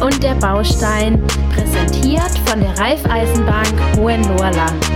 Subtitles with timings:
[0.00, 3.68] Und der Baustein, präsentiert von der Raiffeisenbank
[3.98, 4.86] Hohenlohrland.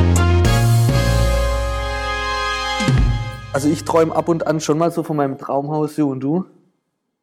[3.53, 6.47] Also ich träume ab und an schon mal so von meinem Traumhaus, Ju und du?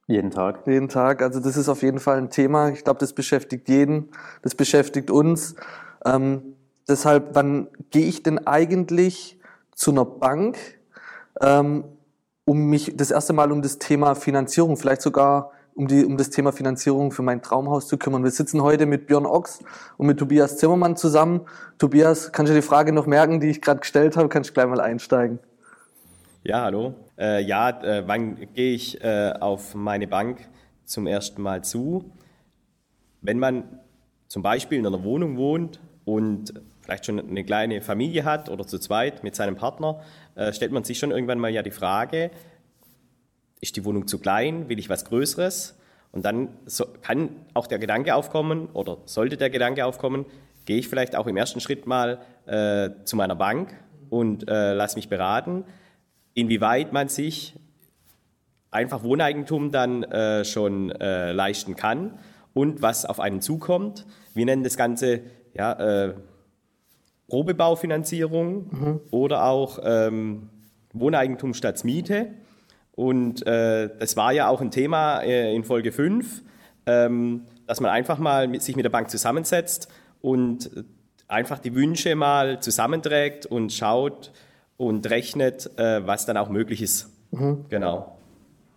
[0.05, 0.67] Jeden Tag.
[0.67, 1.23] Jeden Tag.
[1.23, 2.69] Also das ist auf jeden Fall ein Thema.
[2.69, 4.09] Ich glaube, das beschäftigt jeden,
[4.43, 5.55] das beschäftigt uns.
[6.05, 6.55] Ähm,
[6.87, 9.39] deshalb, wann gehe ich denn eigentlich
[9.73, 10.57] zu einer Bank,
[11.41, 11.85] ähm,
[12.45, 16.29] um mich das erste Mal um das Thema Finanzierung, vielleicht sogar um, die, um das
[16.29, 18.23] Thema Finanzierung für mein Traumhaus zu kümmern.
[18.23, 19.59] Wir sitzen heute mit Björn Ochs
[19.97, 21.41] und mit Tobias Zimmermann zusammen.
[21.77, 24.29] Tobias, kannst du die Frage noch merken, die ich gerade gestellt habe?
[24.29, 25.39] Kannst du gleich mal einsteigen?
[26.43, 26.95] Ja, hallo.
[27.17, 30.39] Äh, ja, äh, wann gehe ich äh, auf meine Bank
[30.85, 32.11] zum ersten Mal zu?
[33.21, 33.79] Wenn man
[34.27, 38.79] zum Beispiel in einer Wohnung wohnt und vielleicht schon eine kleine Familie hat oder zu
[38.79, 40.01] zweit mit seinem Partner,
[40.35, 42.31] äh, stellt man sich schon irgendwann mal ja die Frage,
[43.61, 45.77] ist die Wohnung zu klein, will ich was Größeres?
[46.11, 50.25] Und dann so, kann auch der Gedanke aufkommen oder sollte der Gedanke aufkommen,
[50.65, 53.73] gehe ich vielleicht auch im ersten Schritt mal äh, zu meiner Bank
[54.09, 55.63] und äh, lasse mich beraten,
[56.33, 57.55] inwieweit man sich
[58.71, 62.19] einfach Wohneigentum dann äh, schon äh, leisten kann
[62.53, 64.05] und was auf einen zukommt.
[64.33, 65.21] Wir nennen das Ganze
[65.53, 66.13] ja, äh,
[67.27, 69.01] Probebaufinanzierung mhm.
[69.11, 70.49] oder auch ähm,
[70.93, 72.27] Wohneigentum statt Miete.
[73.01, 76.43] Und äh, das war ja auch ein Thema äh, in Folge 5,
[76.85, 79.87] ähm, dass man einfach mal mit, sich mit der Bank zusammensetzt
[80.21, 80.69] und
[81.27, 84.31] einfach die Wünsche mal zusammenträgt und schaut
[84.77, 87.09] und rechnet, äh, was dann auch möglich ist.
[87.31, 87.65] Mhm.
[87.69, 88.19] Genau.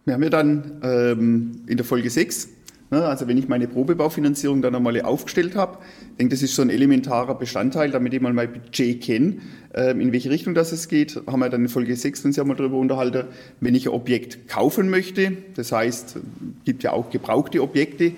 [0.07, 4.63] Wir haben ja dann ähm, in der Folge 6 Ne, also wenn ich meine Probebaufinanzierung
[4.63, 5.79] dann einmal aufgestellt habe,
[6.13, 9.39] ich denke, das ist so ein elementarer Bestandteil, damit ich mal mein Budget kenne,
[9.75, 11.21] ähm, in welche Richtung das es geht.
[11.27, 13.25] Haben wir dann in Folge 6 uns ja mal darüber unterhalten,
[13.61, 16.23] wenn ich ein Objekt kaufen möchte, das heißt, es
[16.65, 18.13] gibt ja auch gebrauchte Objekte,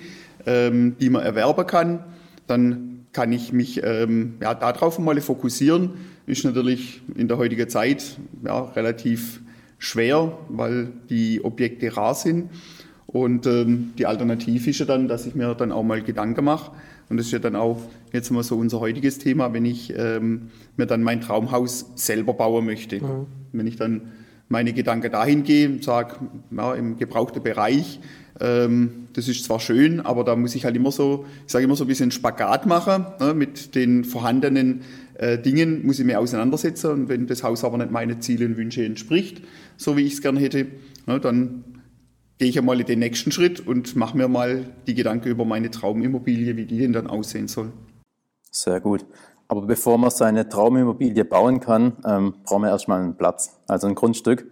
[0.45, 2.03] ähm, die man erwerben kann,
[2.45, 5.91] dann kann ich mich ähm, ja, darauf mal fokussieren.
[6.27, 9.41] Ist natürlich in der heutigen Zeit ja, relativ
[9.79, 12.49] schwer, weil die Objekte rar sind.
[13.07, 16.71] Und ähm, die Alternative ist ja dann, dass ich mir dann auch mal Gedanken mache.
[17.09, 17.79] Und das ist ja dann auch
[18.11, 22.65] jetzt mal so unser heutiges Thema, wenn ich ähm, mir dann mein Traumhaus selber bauen
[22.65, 23.01] möchte.
[23.01, 23.27] Mhm.
[23.53, 24.11] Wenn ich dann
[24.49, 26.15] meine Gedanken dahin gehe und sage,
[26.51, 27.99] ja, im gebrauchten Bereich,
[28.39, 31.75] ähm, das ist zwar schön, aber da muss ich halt immer so, ich sage immer
[31.75, 34.81] so ein bisschen Spagat machen ne, mit den vorhandenen
[35.15, 36.91] äh, Dingen, muss ich mir auseinandersetzen.
[36.91, 39.41] Und wenn das Haus aber nicht meinen Zielen und Wünschen entspricht,
[39.75, 40.67] so wie ich es gerne hätte,
[41.07, 41.63] ne, dann
[42.37, 45.71] gehe ich einmal in den nächsten Schritt und mache mir mal die Gedanken über meine
[45.71, 47.71] Traumimmobilie, wie die denn dann aussehen soll.
[48.51, 49.05] Sehr gut.
[49.47, 53.95] Aber bevor man seine Traumimmobilie bauen kann, ähm, brauchen wir erstmal einen Platz, also ein
[53.95, 54.51] Grundstück.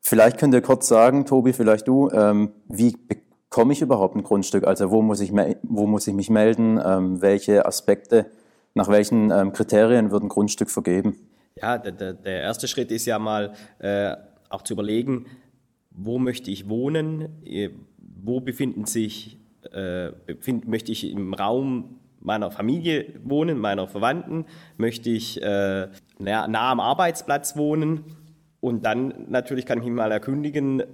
[0.00, 4.64] Vielleicht könnt ihr kurz sagen, Tobi, vielleicht du, ähm, wie bekomme ich überhaupt ein Grundstück?
[4.66, 5.32] Also wo muss ich,
[5.62, 6.80] wo muss ich mich melden?
[6.84, 8.26] Ähm, welche Aspekte,
[8.74, 11.16] nach welchen ähm, Kriterien wird ein Grundstück vergeben?
[11.60, 14.16] Ja, der, der erste Schritt ist ja mal äh,
[14.48, 15.26] auch zu überlegen,
[15.94, 19.38] wo möchte ich wohnen, äh, wo befinden sich,
[19.72, 25.88] äh, befind, möchte ich im Raum meiner Familie wohnen, meiner Verwandten, möchte ich äh,
[26.18, 28.04] nah, nah, am Arbeitsplatz wohnen?
[28.60, 30.84] Und dann natürlich kann ich mich mal erkundigen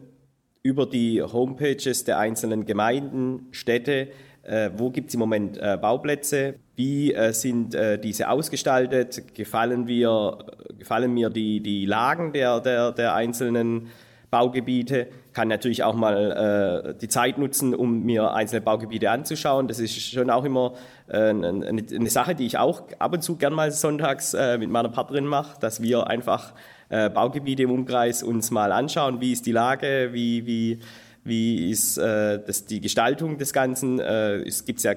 [0.63, 4.09] über die Homepages der einzelnen Gemeinden, Städte,
[4.43, 10.39] äh, wo gibt es im Moment äh, Bauplätze, wie äh, sind diese ausgestaltet, gefallen, wir,
[10.79, 13.89] gefallen mir die, die Lagen der, der, der einzelnen
[14.31, 19.69] Baugebiete, kann natürlich auch mal äh, die Zeit nutzen, um mir einzelne Baugebiete anzuschauen.
[19.69, 20.75] Das ist schon auch immer
[21.09, 24.71] äh, eine, eine, Sache, die ich auch ab und zu gern mal sonntags äh, mit
[24.71, 26.53] meiner Partnerin mache, dass wir einfach
[26.91, 30.81] äh, Baugebiete im Umkreis uns mal anschauen, wie ist die Lage, wie, wie,
[31.25, 33.99] wie ist äh, das, die Gestaltung des Ganzen.
[34.01, 34.95] Äh, es gibt ja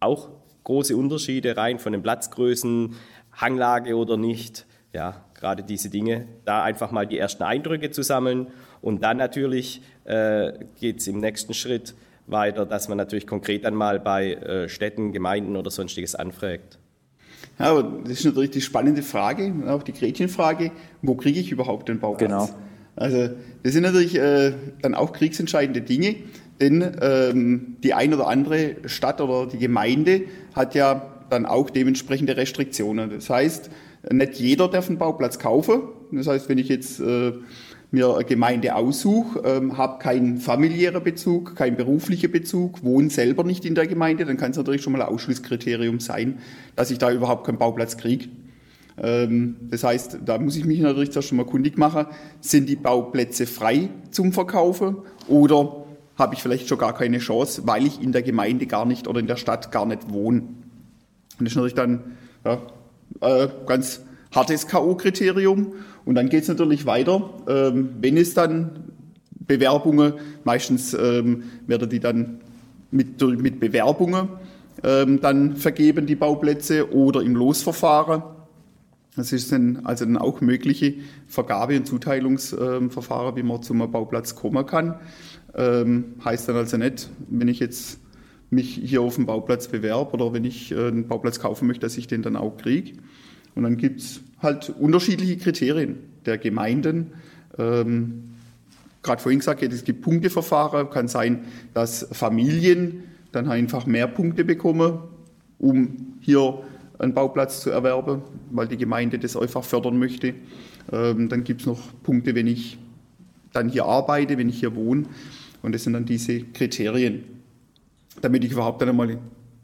[0.00, 0.28] auch
[0.64, 2.94] große Unterschiede rein von den Platzgrößen,
[3.32, 4.65] Hanglage oder nicht.
[4.92, 8.48] Ja, gerade diese Dinge, da einfach mal die ersten Eindrücke zu sammeln
[8.80, 11.94] und dann natürlich äh, geht es im nächsten Schritt
[12.26, 16.78] weiter, dass man natürlich konkret dann mal bei äh, Städten, Gemeinden oder sonstiges anfragt.
[17.58, 20.72] Ja, aber das ist natürlich die spannende Frage, auch die Gretchenfrage,
[21.02, 22.30] wo kriege ich überhaupt den Bauplatz?
[22.30, 22.48] Genau.
[22.96, 23.28] Also
[23.62, 26.16] das sind natürlich äh, dann auch kriegsentscheidende Dinge,
[26.60, 30.22] denn ähm, die ein oder andere Stadt oder die Gemeinde
[30.54, 33.10] hat ja dann auch dementsprechende Restriktionen.
[33.10, 33.70] Das heißt,
[34.10, 35.82] nicht jeder darf einen Bauplatz kaufen.
[36.12, 37.32] Das heißt, wenn ich jetzt äh,
[37.90, 43.64] mir eine Gemeinde aussuche, ähm, habe keinen familiären Bezug, keinen beruflichen Bezug, wohne selber nicht
[43.64, 46.38] in der Gemeinde, dann kann es natürlich schon mal ein Ausschlusskriterium sein,
[46.74, 48.28] dass ich da überhaupt keinen Bauplatz kriege.
[49.02, 52.06] Ähm, das heißt, da muss ich mich natürlich zuerst schon mal kundig machen,
[52.40, 54.96] sind die Bauplätze frei zum Verkaufen
[55.28, 55.84] oder
[56.16, 59.20] habe ich vielleicht schon gar keine Chance, weil ich in der Gemeinde gar nicht oder
[59.20, 60.40] in der Stadt gar nicht wohne.
[60.40, 62.58] Und das ist natürlich dann ja,
[63.20, 65.72] äh, ganz hartes K.O.-Kriterium.
[66.04, 68.84] Und dann geht es natürlich weiter, ähm, wenn es dann
[69.46, 70.14] Bewerbungen,
[70.44, 72.40] meistens ähm, werden die dann
[72.90, 74.28] mit, mit Bewerbungen
[74.82, 78.22] ähm, dann vergeben, die Bauplätze, oder im Losverfahren.
[79.16, 80.94] Das ist dann also dann auch mögliche
[81.26, 84.96] Vergabe- und Zuteilungsverfahren, wie man zum Bauplatz kommen kann.
[85.54, 87.98] Ähm, heißt dann also nicht, wenn ich jetzt
[88.50, 91.96] mich hier auf dem Bauplatz bewerbe oder wenn ich äh, einen Bauplatz kaufen möchte, dass
[91.96, 92.92] ich den dann auch kriege.
[93.54, 95.96] Und dann gibt es halt unterschiedliche Kriterien
[96.26, 97.12] der Gemeinden.
[97.58, 98.24] Ähm,
[99.02, 100.90] Gerade vorhin gesagt, es gibt Punkteverfahren.
[100.90, 101.44] Kann sein,
[101.74, 104.98] dass Familien dann einfach mehr Punkte bekommen,
[105.58, 106.60] um hier
[106.98, 110.34] einen Bauplatz zu erwerben, weil die Gemeinde das einfach fördern möchte.
[110.92, 112.78] Ähm, dann gibt es noch Punkte, wenn ich
[113.52, 115.04] dann hier arbeite, wenn ich hier wohne.
[115.62, 117.24] Und das sind dann diese Kriterien,
[118.20, 119.18] damit ich überhaupt dann einmal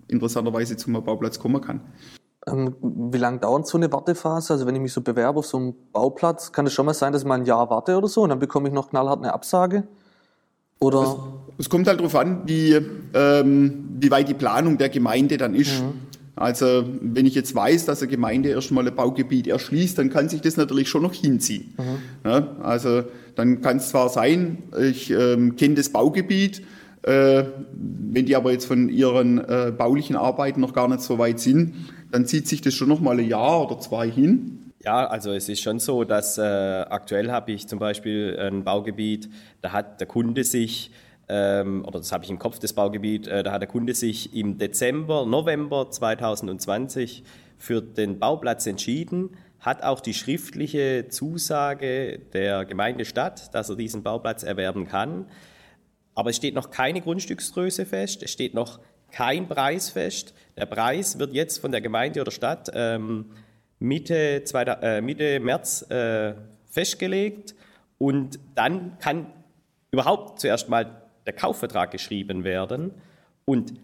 [0.08, 1.80] interessanterweise zum Bauplatz kommen kann.
[2.46, 4.52] Ähm, wie lange dauert so eine Wartephase?
[4.52, 7.12] Also wenn ich mich so bewerbe auf so einem Bauplatz, kann es schon mal sein,
[7.12, 9.32] dass ich mal ein Jahr warte oder so und dann bekomme ich noch knallhart eine
[9.32, 9.84] Absage?
[10.80, 11.16] Oder?
[11.58, 12.76] Es, kommt halt darauf an, wie,
[13.14, 15.80] ähm, wie weit die Planung der Gemeinde dann ist.
[15.80, 15.92] Mhm.
[16.34, 20.40] Also wenn ich jetzt weiß, dass eine Gemeinde erstmal ein Baugebiet erschließt, dann kann sich
[20.40, 21.74] das natürlich schon noch hinziehen.
[21.78, 22.28] Mhm.
[22.28, 23.04] Ja, also
[23.36, 26.62] dann kann es zwar sein, ich ähm, kenne das Baugebiet,
[27.04, 31.74] wenn die aber jetzt von ihren äh, baulichen Arbeiten noch gar nicht so weit sind,
[32.12, 34.72] dann zieht sich das schon noch mal ein Jahr oder zwei hin.
[34.84, 39.30] Ja, also es ist schon so, dass äh, aktuell habe ich zum Beispiel ein Baugebiet,
[39.60, 40.90] da hat der Kunde sich,
[41.28, 44.34] ähm, oder das habe ich im Kopf, das Baugebiet, äh, da hat der Kunde sich
[44.34, 47.22] im Dezember, November 2020
[47.58, 54.02] für den Bauplatz entschieden, hat auch die schriftliche Zusage der Gemeinde Stadt, dass er diesen
[54.02, 55.26] Bauplatz erwerben kann.
[56.14, 58.80] Aber es steht noch keine Grundstücksgröße fest, es steht noch
[59.10, 60.34] kein Preis fest.
[60.56, 63.26] Der Preis wird jetzt von der Gemeinde oder Stadt ähm,
[63.78, 66.34] Mitte, zweiter, äh, Mitte März äh,
[66.70, 67.54] festgelegt
[67.98, 69.26] und dann kann
[69.90, 72.92] überhaupt zuerst mal der Kaufvertrag geschrieben werden
[73.44, 73.74] und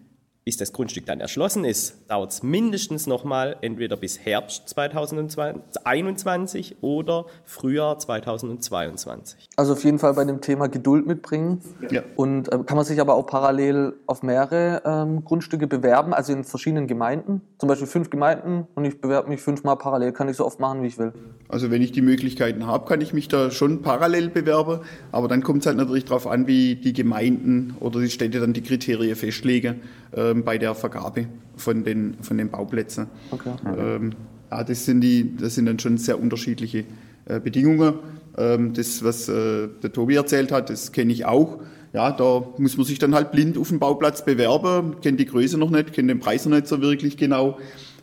[0.49, 7.27] bis das Grundstück dann erschlossen ist, dauert es mindestens nochmal entweder bis Herbst 2021 oder
[7.45, 9.47] Frühjahr 2022.
[9.57, 11.61] Also auf jeden Fall bei dem Thema Geduld mitbringen.
[11.91, 12.01] Ja.
[12.15, 16.43] Und äh, kann man sich aber auch parallel auf mehrere ähm, Grundstücke bewerben, also in
[16.43, 17.41] verschiedenen Gemeinden.
[17.59, 20.81] Zum Beispiel fünf Gemeinden und ich bewerbe mich fünfmal parallel, kann ich so oft machen,
[20.81, 21.13] wie ich will.
[21.47, 24.79] Also wenn ich die Möglichkeiten habe, kann ich mich da schon parallel bewerben.
[25.11, 28.53] Aber dann kommt es halt natürlich darauf an, wie die Gemeinden oder die Städte dann
[28.53, 29.81] die Kriterien festlegen.
[30.15, 33.07] Ähm, ähm, bei der Vergabe von den, von den Bauplätzen.
[33.31, 33.51] Okay.
[33.77, 34.11] Ähm,
[34.51, 36.85] ja, das sind, die, das sind dann schon sehr unterschiedliche
[37.25, 37.95] äh, Bedingungen.
[38.37, 41.59] Ähm, das, was äh, der Tobi erzählt hat, das kenne ich auch.
[41.93, 45.57] Ja, da muss man sich dann halt blind auf den Bauplatz bewerben, kennt die Größe
[45.57, 47.57] noch nicht, kennt den Preis noch nicht so wirklich genau.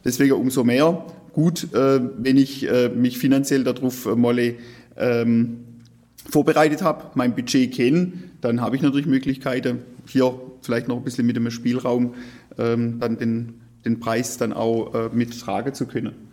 [0.04, 4.54] Deswegen umso mehr gut, äh, wenn ich äh, mich finanziell darauf mal
[4.96, 5.58] ähm,
[6.30, 11.26] vorbereitet habe, mein Budget kenne, dann habe ich natürlich Möglichkeiten, hier vielleicht noch ein bisschen
[11.26, 12.14] mit dem Spielraum
[12.58, 16.26] ähm, dann den, den Preis dann auch äh, mittragen zu können.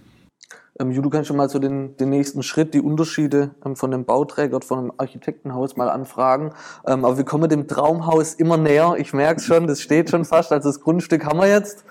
[0.80, 3.92] Ähm, Ju, du kannst schon mal so den, den nächsten Schritt, die Unterschiede ähm, von
[3.92, 6.52] dem Bauträger von einem Architektenhaus mal anfragen.
[6.88, 8.96] Ähm, aber wir kommen dem Traumhaus immer näher.
[8.98, 10.52] Ich merke es schon, das steht schon fast.
[10.52, 11.86] Also das Grundstück haben wir jetzt.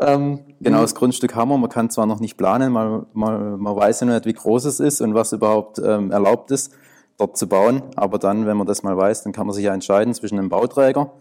[0.00, 1.58] Ähm, genau, das Grundstück haben wir.
[1.58, 4.64] Man kann zwar noch nicht planen, man, man, man weiß ja noch nicht, wie groß
[4.64, 6.72] es ist und was überhaupt ähm, erlaubt ist,
[7.22, 7.82] dort zu bauen.
[7.96, 10.48] Aber dann, wenn man das mal weiß, dann kann man sich ja entscheiden zwischen einem
[10.48, 11.12] Bauträger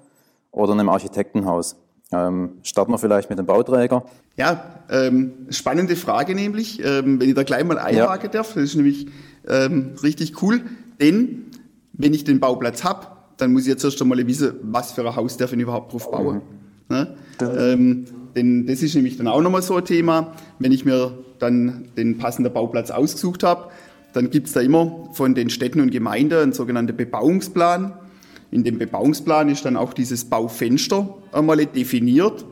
[0.52, 1.78] oder einem Architektenhaus.
[2.12, 4.04] Ähm, starten wir vielleicht mit dem Bauträger.
[4.36, 8.32] Ja, ähm, spannende Frage nämlich, ähm, wenn ich da gleich mal einhaken ja.
[8.32, 8.54] darf.
[8.54, 9.08] Das ist nämlich
[9.48, 10.62] ähm, richtig cool,
[11.00, 11.46] denn
[11.94, 15.16] wenn ich den Bauplatz habe, dann muss ich jetzt erst einmal wissen, was für ein
[15.16, 16.42] Haus darf ich überhaupt drauf bauen.
[16.90, 16.96] Mhm.
[16.96, 17.16] Ne?
[17.42, 18.06] Ähm,
[18.36, 20.34] denn das ist nämlich dann auch nochmal so ein Thema.
[20.60, 23.70] Wenn ich mir dann den passenden Bauplatz ausgesucht habe,
[24.14, 27.94] dann gibt es da immer von den Städten und Gemeinden einen sogenannten Bebauungsplan.
[28.52, 32.46] In dem Bebauungsplan ist dann auch dieses Baufenster einmal definiert.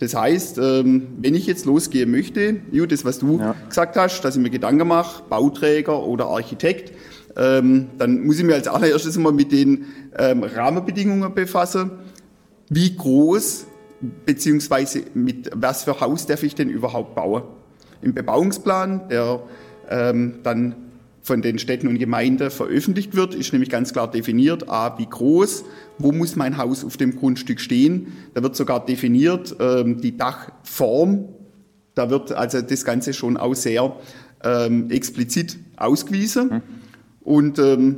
[0.00, 2.56] Das heißt, ähm, wenn ich jetzt losgehen möchte,
[2.88, 3.54] das, was du ja.
[3.68, 6.92] gesagt hast, dass ich mir Gedanken mache, Bauträger oder Architekt,
[7.36, 9.86] ähm, dann muss ich mir als allererstes mal mit den
[10.18, 11.92] ähm, Rahmenbedingungen befassen.
[12.68, 13.66] Wie groß
[14.26, 17.44] beziehungsweise mit was für Haus darf ich denn überhaupt bauen?
[18.02, 19.42] Im Bebauungsplan, der
[20.42, 20.83] dann
[21.24, 25.64] von den Städten und Gemeinden veröffentlicht wird, ist nämlich ganz klar definiert, a, wie groß,
[25.98, 28.08] wo muss mein Haus auf dem Grundstück stehen.
[28.34, 31.30] Da wird sogar definiert ähm, die Dachform.
[31.94, 33.96] Da wird also das Ganze schon auch sehr
[34.44, 36.48] ähm, explizit ausgewiesen.
[36.48, 36.62] Mhm.
[37.22, 37.96] Und ähm,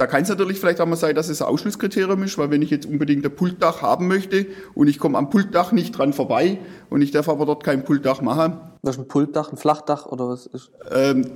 [0.00, 2.62] da kann es natürlich vielleicht auch mal sein, dass es ein Ausschlusskriterium ist, weil wenn
[2.62, 6.56] ich jetzt unbedingt ein Pultdach haben möchte und ich komme am Pultdach nicht dran vorbei
[6.88, 8.56] und ich darf aber dort kein Pultdach machen.
[8.80, 10.70] Was ist ein Pultdach, ein Flachdach oder was ist?
[10.90, 11.26] Ähm,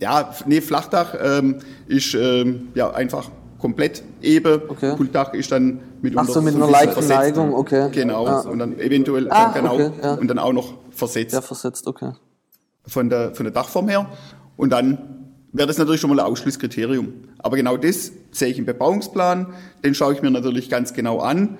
[0.00, 3.28] ja, nee, Flachdach ähm, ist ähm, ja einfach
[3.58, 4.62] komplett eben.
[4.68, 4.96] Okay.
[4.96, 7.06] Pultdach ist dann mit Ach so, mit einer leichten.
[7.06, 7.90] Neigung, okay.
[7.92, 8.40] Genau, Ja.
[8.40, 10.14] und dann eventuell Ah, genau okay, ja.
[10.14, 12.12] und dann auch noch versetzt Ja, versetzt, okay.
[12.86, 14.06] von der, von der Dachform her.
[14.56, 15.13] Und dann
[15.54, 17.14] wäre das natürlich schon mal ein Ausschlusskriterium.
[17.38, 21.56] Aber genau das sehe ich im Bebauungsplan, den schaue ich mir natürlich ganz genau an.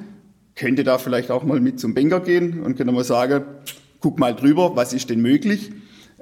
[0.56, 3.44] Könnte da vielleicht auch mal mit zum Banker gehen und könnte mal sagen,
[4.00, 5.72] guck mal drüber, was ist denn möglich?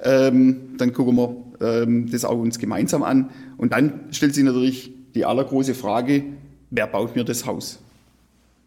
[0.02, 3.31] Ähm, dann gucken wir ähm, das auch uns gemeinsam an.
[3.57, 6.25] Und dann stellt sich natürlich die allergroße Frage,
[6.71, 7.79] wer baut mir das Haus?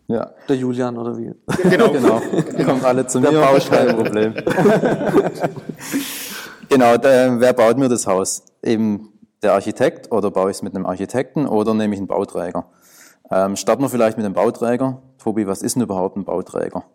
[0.07, 1.31] Ja, Der Julian oder wie?
[1.67, 1.91] Genau.
[1.91, 2.21] genau.
[2.63, 3.87] Kommt alle zu Der mir, Baustein.
[3.87, 4.33] kein Problem.
[6.69, 8.43] genau, der, wer baut mir das Haus?
[8.63, 9.09] Eben
[9.41, 12.65] der Architekt oder baue ich es mit einem Architekten oder nehme ich einen Bauträger?
[13.31, 15.01] Ähm, starten wir vielleicht mit dem Bauträger.
[15.17, 16.85] Tobi, was ist denn überhaupt ein Bauträger?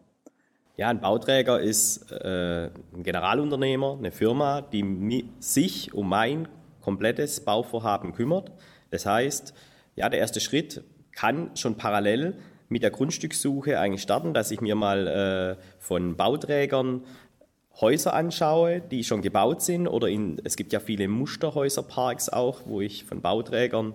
[0.77, 6.49] Ja, ein Bauträger ist äh, ein Generalunternehmer, eine Firma, die sich um mein
[6.81, 8.51] komplettes Bauvorhaben kümmert.
[8.91, 9.53] Das heißt,
[9.97, 12.35] ja, der erste Schritt kann schon parallel
[12.69, 15.07] mit der Grundstückssuche eigentlich starten, dass ich mir mal
[15.59, 17.03] äh, von Bauträgern
[17.81, 22.81] Häuser anschaue, die schon gebaut sind oder in, es gibt ja viele Musterhäuserparks auch, wo
[22.81, 23.95] ich von Bauträgern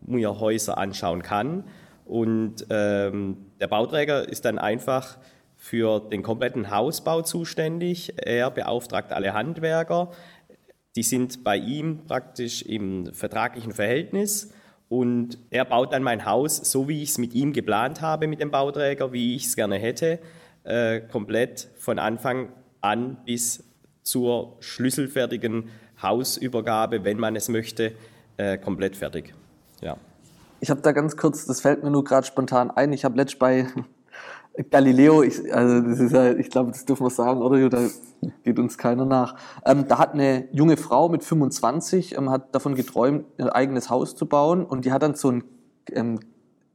[0.00, 1.64] mir Häuser anschauen kann.
[2.06, 5.18] Und ähm, der Bauträger ist dann einfach
[5.56, 8.14] für den kompletten Hausbau zuständig.
[8.16, 10.10] Er beauftragt alle Handwerker.
[10.96, 14.52] Die sind bei ihm praktisch im vertraglichen Verhältnis
[14.88, 18.40] und er baut dann mein Haus so, wie ich es mit ihm geplant habe, mit
[18.40, 20.18] dem Bauträger, wie ich es gerne hätte,
[20.64, 22.48] äh, komplett von Anfang
[22.80, 23.64] an bis
[24.02, 25.70] zur schlüsselfertigen
[26.02, 27.92] Hausübergabe, wenn man es möchte,
[28.36, 29.34] äh, komplett fertig.
[29.80, 29.96] Ja.
[30.60, 32.92] Ich habe da ganz kurz, das fällt mir nur gerade spontan ein.
[32.92, 33.66] Ich habe letzt bei
[34.70, 37.68] Galileo, ich, also ja, ich glaube, das dürfen wir sagen, oder?
[37.68, 37.88] Da
[38.44, 39.36] geht uns keiner nach.
[39.64, 44.16] Ähm, da hat eine junge Frau mit 25 ähm, hat davon geträumt, ein eigenes Haus
[44.16, 45.44] zu bauen und die hat dann so ein
[45.92, 46.20] ähm,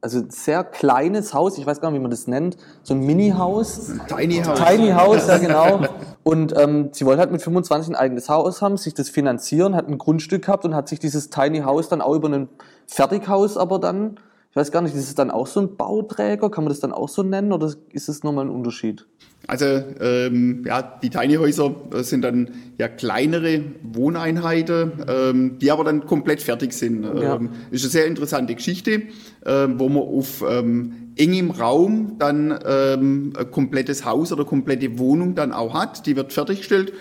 [0.06, 3.00] also ein sehr kleines Haus, ich weiß gar nicht, wie man das nennt, so ein
[3.00, 3.90] Mini-Haus.
[4.06, 4.60] Tiny House.
[4.60, 5.80] Tiny House, ja genau.
[6.22, 9.88] Und ähm, sie wollte halt mit 25 ein eigenes Haus haben, sich das finanzieren, hat
[9.88, 12.48] ein Grundstück gehabt und hat sich dieses Tiny House dann auch über ein
[12.86, 14.20] Fertighaus aber dann,
[14.56, 16.90] ich weiß gar nicht, ist es dann auch so ein Bauträger, kann man das dann
[16.90, 19.04] auch so nennen oder ist es nochmal ein Unterschied?
[19.46, 22.48] Also ähm, ja, die Tiny Häuser äh, sind dann
[22.78, 27.04] ja kleinere Wohneinheiten, ähm, die aber dann komplett fertig sind.
[27.04, 27.36] Ja.
[27.36, 29.02] Ähm, ist eine sehr interessante Geschichte,
[29.44, 35.34] ähm, wo man auf ähm, engem Raum dann ähm, ein komplettes Haus oder komplette Wohnung
[35.34, 36.06] dann auch hat.
[36.06, 36.94] Die wird fertiggestellt,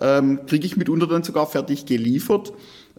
[0.00, 2.52] ähm, kriege ich mitunter dann sogar fertig geliefert.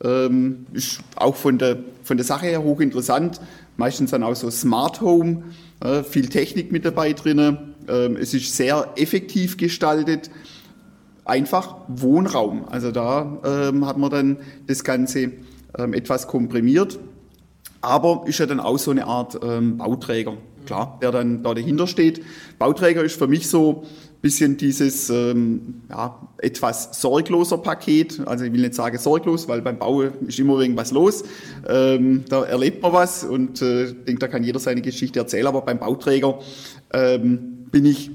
[0.03, 3.39] Ähm, ist auch von der, von der Sache her hochinteressant.
[3.78, 5.44] Meistens dann auch so Smart Home,
[5.80, 7.75] äh, viel Technik mit dabei drinnen.
[7.88, 10.30] Ähm, es ist sehr effektiv gestaltet.
[11.25, 12.66] Einfach Wohnraum.
[12.70, 14.38] Also da ähm, hat man dann
[14.68, 15.32] das Ganze
[15.78, 17.00] ähm, etwas komprimiert.
[17.82, 22.22] Aber ist ja dann auch so eine Art Bauträger, klar, der dann da dahinter steht.
[22.60, 28.22] Bauträger ist für mich so ein bisschen dieses ähm, ja, etwas sorgloser Paket.
[28.25, 31.24] Also ich will nicht sagen sorglos, weil beim Bau ist immer irgendwas los.
[31.68, 35.48] Ähm, da erlebt man was und äh, ich denke, da kann jeder seine Geschichte erzählen.
[35.48, 36.39] Aber beim Bauträger
[36.94, 38.12] ähm, bin ich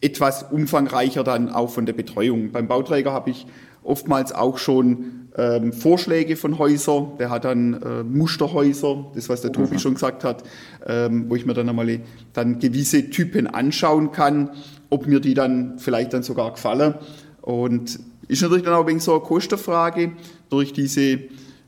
[0.00, 2.52] etwas umfangreicher dann auch von der Betreuung.
[2.52, 3.46] Beim Bauträger habe ich
[3.86, 7.12] oftmals auch schon ähm, Vorschläge von Häusern.
[7.18, 10.42] Der hat dann äh, Musterhäuser, das was der Tobi schon gesagt hat,
[10.86, 12.00] ähm, wo ich mir dann einmal
[12.32, 14.50] dann gewisse Typen anschauen kann,
[14.90, 16.94] ob mir die dann vielleicht dann sogar gefallen.
[17.42, 20.12] Und ist natürlich dann auch wegen so eine Kostenfrage.
[20.48, 21.20] Durch diese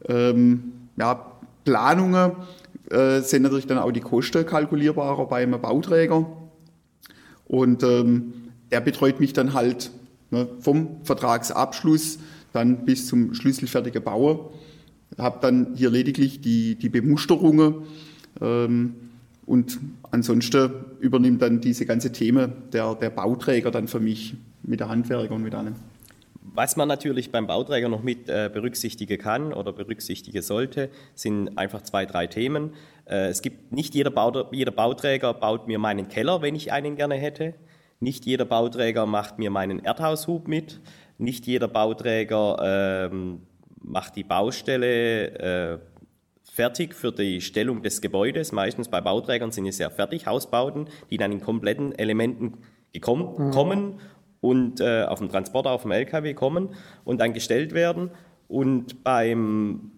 [0.08, 1.26] ähm, ja,
[1.64, 2.32] Planungen
[2.90, 6.26] äh, sind natürlich dann auch die Kosten kalkulierbarer bei einem Bauträger.
[7.46, 8.32] Und ähm,
[8.70, 9.90] der betreut mich dann halt
[10.30, 12.18] ne, vom Vertragsabschluss
[12.52, 14.52] dann bis zum schlüsselfertigen Bauer.
[15.16, 17.86] Habe dann hier lediglich die, die Bemusterungen
[18.40, 18.94] ähm,
[19.46, 19.78] und
[20.10, 20.70] ansonsten
[21.00, 25.42] übernimmt dann diese ganze Themen der, der Bauträger dann für mich mit der Handwerker und
[25.42, 25.74] mit allem.
[26.54, 31.82] Was man natürlich beim Bauträger noch mit äh, berücksichtigen kann oder berücksichtigen sollte, sind einfach
[31.82, 32.72] zwei, drei Themen.
[33.06, 36.96] Äh, es gibt nicht jeder, Bau, jeder Bauträger baut mir meinen Keller, wenn ich einen
[36.96, 37.54] gerne hätte.
[38.00, 40.80] Nicht jeder Bauträger macht mir meinen Erdhaushub mit.
[41.18, 43.42] Nicht jeder Bauträger ähm,
[43.80, 45.78] macht die Baustelle äh,
[46.44, 48.52] fertig für die Stellung des Gebäudes.
[48.52, 52.58] Meistens bei Bauträgern sind es ja Fertighausbauten, die dann in kompletten Elementen
[52.92, 54.00] gekommen, kommen
[54.40, 56.74] und äh, auf dem Transporter, auf dem LKW kommen
[57.04, 58.10] und dann gestellt werden.
[58.46, 59.92] Und beim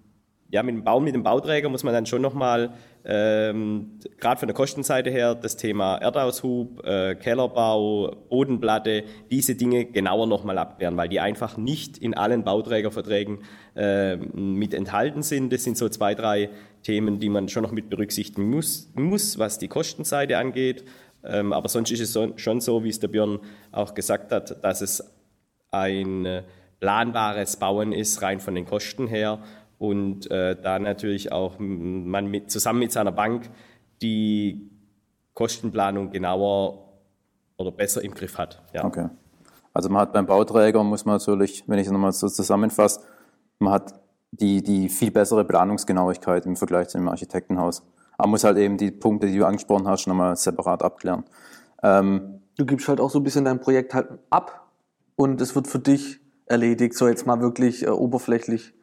[0.50, 2.72] ja, mit dem Bauen mit dem Bauträger muss man dann schon nochmal,
[3.04, 10.26] ähm, gerade von der Kostenseite her, das Thema Erdaushub, äh, Kellerbau, Bodenplatte, diese Dinge genauer
[10.26, 13.38] nochmal abklären, weil die einfach nicht in allen Bauträgerverträgen
[13.74, 15.52] äh, mit enthalten sind.
[15.52, 16.50] Das sind so zwei, drei
[16.82, 20.84] Themen, die man schon noch mit berücksichtigen muss, muss was die Kostenseite angeht.
[21.24, 23.40] Ähm, aber sonst ist es so, schon so, wie es der Björn
[23.72, 25.02] auch gesagt hat, dass es
[25.70, 26.42] ein äh,
[26.80, 29.42] planbares Bauen ist, rein von den Kosten her
[29.80, 33.50] und äh, da natürlich auch man mit, zusammen mit seiner Bank
[34.02, 34.70] die
[35.32, 36.98] Kostenplanung genauer
[37.56, 38.62] oder besser im Griff hat.
[38.74, 38.84] Ja.
[38.84, 39.08] Okay.
[39.72, 43.00] Also man hat beim Bauträger, muss man natürlich, wenn ich es nochmal so zusammenfasse,
[43.58, 43.94] man hat
[44.32, 47.80] die, die viel bessere Planungsgenauigkeit im Vergleich zu einem Architektenhaus.
[48.18, 51.24] Aber man muss halt eben die Punkte, die du angesprochen hast, nochmal separat abklären.
[51.82, 54.70] Ähm, du gibst halt auch so ein bisschen dein Projekt halt ab
[55.16, 58.74] und es wird für dich erledigt, so jetzt mal wirklich äh, oberflächlich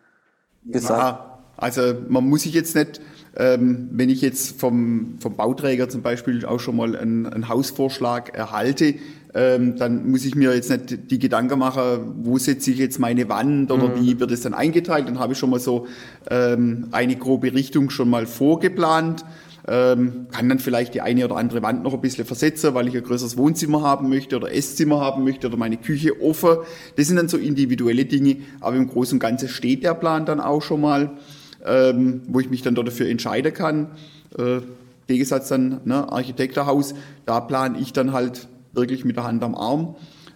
[0.66, 1.00] gesagt?
[1.00, 3.02] Ja, also man muss sich jetzt nicht,
[3.36, 8.36] ähm, wenn ich jetzt vom, vom Bauträger zum Beispiel auch schon mal einen, einen Hausvorschlag
[8.36, 8.96] erhalte,
[9.34, 13.30] ähm, dann muss ich mir jetzt nicht die Gedanken machen, wo setze ich jetzt meine
[13.30, 14.02] Wand oder mhm.
[14.02, 15.08] wie wird es dann eingeteilt.
[15.08, 15.88] Dann habe ich schon mal so
[16.30, 19.26] ähm, eine grobe Richtung schon mal vorgeplant.
[19.70, 22.96] Ähm, kann dann vielleicht die eine oder andere Wand noch ein bisschen versetzen, weil ich
[22.96, 26.60] ein größeres Wohnzimmer haben möchte oder Esszimmer haben möchte oder meine Küche offen.
[26.96, 30.40] Das sind dann so individuelle Dinge, aber im Großen und Ganzen steht der Plan dann
[30.40, 31.18] auch schon mal,
[31.66, 33.92] ähm, wo ich mich dann dafür entscheiden kann.
[34.38, 34.62] Äh,
[35.08, 36.94] Gegensatz dann ne, Architektenhaus,
[37.26, 39.96] da plane ich dann halt wirklich mit der Hand am Arm.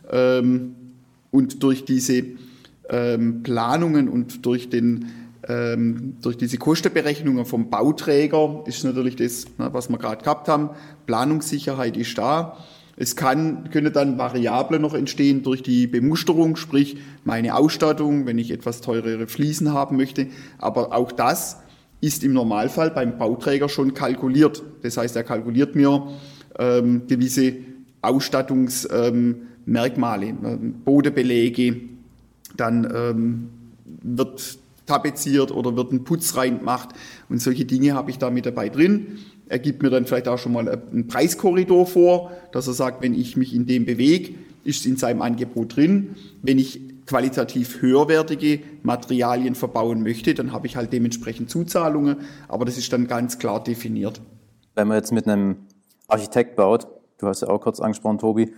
[0.10, 0.76] Ähm,
[1.30, 2.24] und durch diese
[2.90, 5.06] ähm, Planungen und durch den
[5.48, 10.72] ähm, durch diese Kostenberechnungen vom Bauträger ist natürlich das, ne, was wir gerade gehabt haben.
[11.06, 12.58] Planungssicherheit ist da.
[12.98, 18.52] Es kann, können dann Variablen noch entstehen durch die Bemusterung, sprich meine Ausstattung, wenn ich
[18.52, 20.28] etwas teurere Fliesen haben möchte.
[20.60, 21.58] Aber auch das
[22.02, 24.62] ist im Normalfall beim Bauträger schon kalkuliert.
[24.84, 26.10] Das heißt, er kalkuliert mir
[26.60, 27.56] ähm, gewisse
[28.02, 31.78] Ausstattungsmerkmale, ähm, Bodebelege,
[32.58, 33.50] dann ähm,
[34.04, 36.90] wird tapeziert oder wird ein Putz reingemacht
[37.30, 39.20] und solche Dinge habe ich da mit dabei drin.
[39.48, 43.14] Er gibt mir dann vielleicht auch schon mal einen Preiskorridor vor, dass er sagt, wenn
[43.14, 46.16] ich mich in dem bewege, ist es in seinem Angebot drin.
[46.42, 52.18] Wenn ich qualitativ höherwertige Materialien verbauen möchte, dann habe ich halt dementsprechend Zuzahlungen,
[52.48, 54.22] aber das ist dann ganz klar definiert.
[54.76, 55.58] Wenn man jetzt mit einem
[56.08, 58.54] Architekt baut, du hast ja auch kurz angesprochen, Tobi,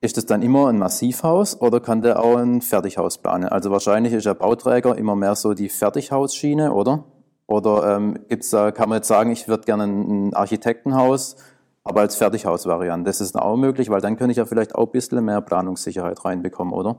[0.00, 3.48] ist das dann immer ein Massivhaus oder kann der auch ein Fertighaus planen?
[3.48, 7.04] Also wahrscheinlich ist der Bauträger immer mehr so die Fertighausschiene, oder?
[7.46, 11.36] Oder ähm, gibt's da, kann man jetzt sagen, ich würde gerne ein Architektenhaus,
[11.84, 13.08] aber als Fertighausvariante.
[13.08, 16.24] Das ist auch möglich, weil dann könnte ich ja vielleicht auch ein bisschen mehr Planungssicherheit
[16.24, 16.98] reinbekommen, oder?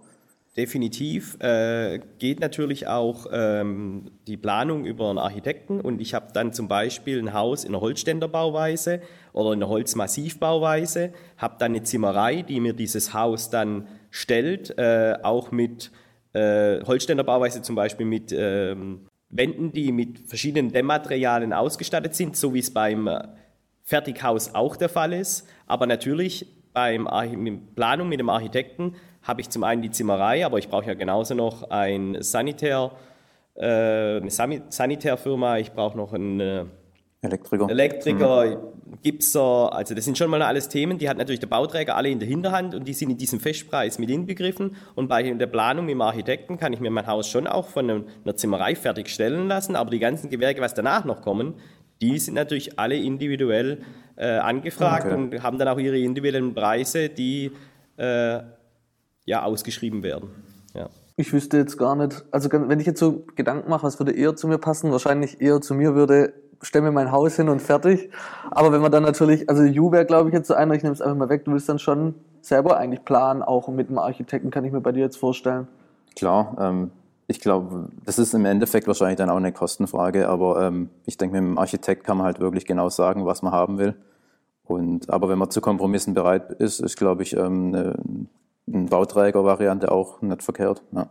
[0.58, 1.40] Definitiv.
[1.40, 6.68] Äh, geht natürlich auch ähm, die Planung über einen Architekten und ich habe dann zum
[6.68, 9.02] Beispiel ein Haus in einer Holzständerbauweise
[9.34, 15.20] oder in einer Holzmassivbauweise, habe dann eine Zimmerei, die mir dieses Haus dann stellt, äh,
[15.22, 15.92] auch mit
[16.34, 22.60] äh, Holzständerbauweise zum Beispiel mit ähm, Wänden, die mit verschiedenen Dämmmaterialien ausgestattet sind, so wie
[22.60, 23.08] es beim
[23.84, 25.48] Fertighaus auch der Fall ist.
[25.68, 27.08] Aber natürlich beim
[27.76, 28.96] Planung mit dem Architekten
[29.28, 32.92] habe ich zum einen die Zimmerei, aber ich brauche ja genauso noch ein Sanitär,
[33.56, 36.66] äh, eine Sanitärfirma, ich brauche noch einen äh,
[37.22, 39.02] Elektriker, Elektriker mhm.
[39.04, 42.20] Gipser, also das sind schon mal alles Themen, die hat natürlich der Bauträger alle in
[42.20, 44.76] der Hinterhand und die sind in diesem Festpreis mit inbegriffen.
[44.96, 47.90] Und bei der Planung mit dem Architekten kann ich mir mein Haus schon auch von
[48.24, 51.56] einer Zimmerei fertigstellen lassen, aber die ganzen Gewerke, was danach noch kommen,
[52.02, 53.80] die sind natürlich alle individuell
[54.16, 55.16] äh, angefragt okay.
[55.16, 57.52] und haben dann auch ihre individuellen Preise, die
[57.98, 58.40] äh,
[59.28, 60.30] ja, ausgeschrieben werden.
[60.74, 60.90] Ja.
[61.18, 64.36] Ich wüsste jetzt gar nicht, also wenn ich jetzt so Gedanken mache, was würde eher
[64.36, 68.10] zu mir passen, wahrscheinlich eher zu mir würde, stell mir mein Haus hin und fertig.
[68.50, 70.94] Aber wenn man dann natürlich, also Ju wäre glaube ich jetzt so einer, ich nehme
[70.94, 74.50] es einfach mal weg, du willst dann schon selber eigentlich planen, auch mit einem Architekten,
[74.50, 75.68] kann ich mir bei dir jetzt vorstellen.
[76.16, 76.92] Klar, ähm,
[77.28, 81.36] ich glaube, das ist im Endeffekt wahrscheinlich dann auch eine Kostenfrage, aber ähm, ich denke,
[81.36, 83.96] mit dem Architekt kann man halt wirklich genau sagen, was man haben will.
[84.64, 88.28] Und, aber wenn man zu Kompromissen bereit ist, ist, glaube ich, ähm, eine, eine
[88.68, 90.84] Bauträgervariante auch nicht verkehrt.
[90.94, 91.10] Ja,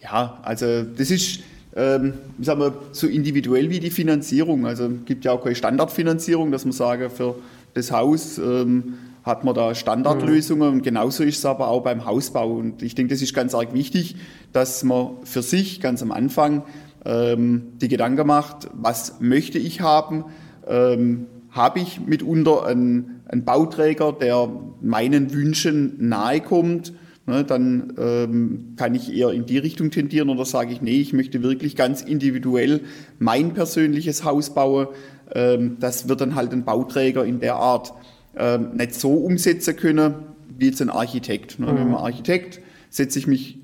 [0.00, 1.40] ja also das ist,
[1.74, 4.66] ähm, sagen wir, so individuell wie die Finanzierung.
[4.66, 7.36] Also es gibt ja auch keine Standardfinanzierung, dass man sage, für
[7.74, 8.94] das Haus ähm,
[9.24, 12.50] hat man da Standardlösungen und genauso ist es aber auch beim Hausbau.
[12.52, 14.16] Und ich denke, das ist ganz arg wichtig,
[14.52, 16.62] dass man für sich ganz am Anfang
[17.04, 20.24] ähm, die Gedanken macht, was möchte ich haben,
[20.66, 26.92] ähm, habe ich mitunter einen, einen Bauträger, der meinen Wünschen nahe kommt,
[27.26, 31.12] ne, dann ähm, kann ich eher in die Richtung tendieren oder sage ich, nee, ich
[31.12, 32.80] möchte wirklich ganz individuell
[33.18, 34.88] mein persönliches Haus bauen.
[35.34, 37.92] Ähm, das wird dann halt ein Bauträger in der Art
[38.36, 40.14] ähm, nicht so umsetzen können
[40.58, 41.58] wie jetzt ein Architekt.
[41.60, 41.66] Ne?
[41.66, 41.76] Mhm.
[41.76, 42.60] Wenn man Architekt
[42.90, 43.58] setze ich mich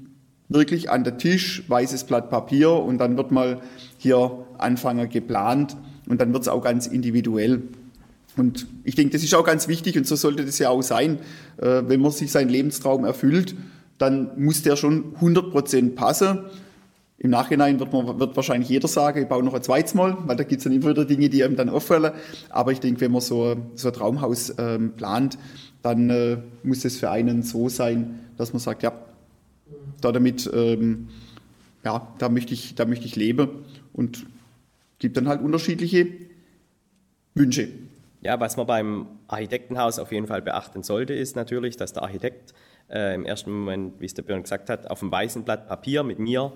[0.48, 3.60] wirklich an den Tisch, weißes Blatt Papier und dann wird mal
[3.98, 5.76] hier Anfänger geplant
[6.08, 7.62] und dann wird es auch ganz individuell.
[8.36, 11.18] Und ich denke, das ist auch ganz wichtig und so sollte das ja auch sein.
[11.56, 13.54] Äh, wenn man sich seinen Lebenstraum erfüllt,
[13.98, 16.40] dann muss der schon 100% passen.
[17.18, 20.36] Im Nachhinein wird, man, wird wahrscheinlich jeder sagen, ich baue noch ein zweites Mal, weil
[20.36, 22.12] da gibt es dann immer wieder Dinge, die einem dann auffallen.
[22.50, 25.38] Aber ich denke, wenn man so, so ein Traumhaus ähm, plant,
[25.82, 28.92] dann äh, muss es für einen so sein, dass man sagt, ja,
[30.00, 31.08] da damit, ähm,
[31.84, 33.48] ja, da möchte ich, da möchte ich leben
[33.92, 34.26] und
[34.98, 36.08] gibt dann halt unterschiedliche
[37.34, 37.68] Wünsche.
[38.24, 42.54] Ja, was man beim Architektenhaus auf jeden Fall beachten sollte, ist natürlich, dass der Architekt
[42.88, 46.02] äh, im ersten Moment, wie es der Björn gesagt hat, auf dem weißen Blatt Papier
[46.02, 46.52] mit mir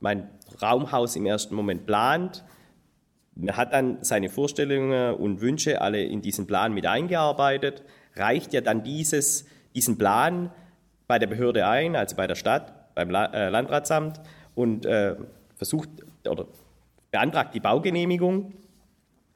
[0.00, 0.28] mein
[0.60, 2.44] Raumhaus im ersten Moment plant.
[3.40, 7.84] Er hat dann seine Vorstellungen und Wünsche alle in diesen Plan mit eingearbeitet,
[8.16, 10.50] reicht ja dann dieses, diesen Plan
[11.06, 14.20] bei der Behörde ein, also bei der Stadt, beim äh, Landratsamt
[14.56, 15.14] und äh,
[15.54, 15.88] versucht
[16.28, 16.46] oder
[17.12, 18.54] beantragt die Baugenehmigung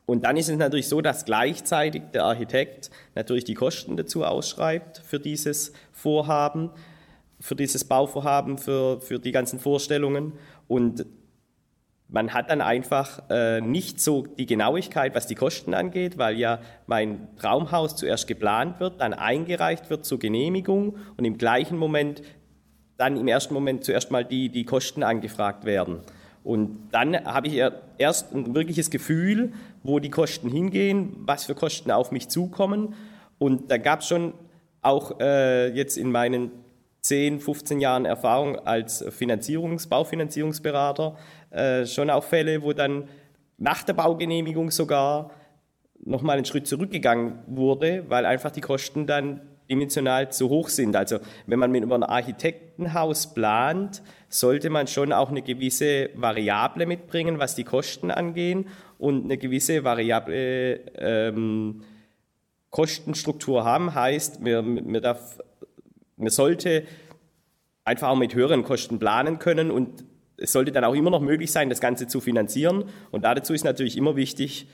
[0.08, 5.02] und dann ist es natürlich so, dass gleichzeitig der Architekt natürlich die Kosten dazu ausschreibt
[5.04, 6.70] für dieses Vorhaben,
[7.38, 10.32] für dieses Bauvorhaben, für, für die ganzen Vorstellungen.
[10.66, 11.04] Und
[12.08, 16.60] man hat dann einfach äh, nicht so die Genauigkeit, was die Kosten angeht, weil ja
[16.86, 22.22] mein Traumhaus zuerst geplant wird, dann eingereicht wird zur Genehmigung und im gleichen Moment
[22.96, 26.00] dann im ersten Moment zuerst mal die, die Kosten angefragt werden.
[26.44, 27.62] Und dann habe ich
[27.98, 32.94] erst ein wirkliches Gefühl, wo die Kosten hingehen, was für Kosten auf mich zukommen.
[33.38, 34.32] Und da gab es schon
[34.82, 36.50] auch äh, jetzt in meinen
[37.02, 41.16] 10, 15 Jahren Erfahrung als Finanzierungs-, Baufinanzierungsberater
[41.50, 43.08] äh, schon auch Fälle, wo dann
[43.56, 45.30] nach der Baugenehmigung sogar
[46.04, 50.96] nochmal einen Schritt zurückgegangen wurde, weil einfach die Kosten dann dimensional zu hoch sind.
[50.96, 56.86] Also wenn man mit über ein Architektenhaus plant, sollte man schon auch eine gewisse Variable
[56.86, 58.66] mitbringen, was die Kosten angehen
[58.98, 61.82] und eine gewisse variable ähm,
[62.70, 63.94] Kostenstruktur haben.
[63.94, 64.90] Heißt, man,
[66.16, 66.84] man sollte
[67.84, 70.04] einfach auch mit höheren Kosten planen können und
[70.36, 72.84] es sollte dann auch immer noch möglich sein, das Ganze zu finanzieren.
[73.10, 74.68] Und dazu ist natürlich immer wichtig,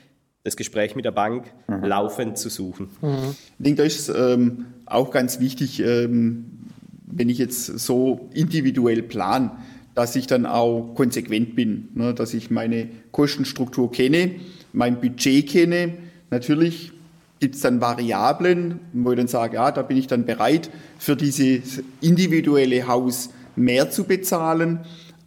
[0.45, 1.83] das Gespräch mit der Bank mhm.
[1.83, 2.87] laufend zu suchen.
[3.01, 3.35] Mhm.
[3.57, 6.45] Ich denke, da ist ähm, auch ganz wichtig, ähm,
[7.07, 9.51] wenn ich jetzt so individuell plan,
[9.95, 14.35] dass ich dann auch konsequent bin, ne, dass ich meine Kostenstruktur kenne,
[14.71, 15.93] mein Budget kenne.
[16.29, 16.91] Natürlich
[17.39, 21.15] gibt es dann Variablen, wo ich dann sage, ja, da bin ich dann bereit, für
[21.15, 24.79] dieses individuelle Haus mehr zu bezahlen.